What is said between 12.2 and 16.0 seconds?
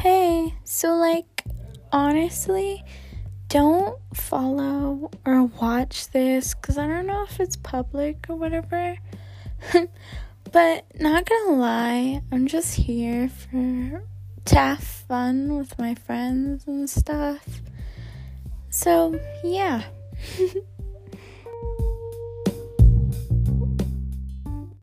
I'm just here for to have fun with my